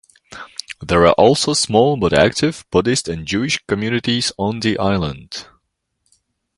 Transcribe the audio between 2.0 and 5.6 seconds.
active, Buddhist and Jewish communities on the island.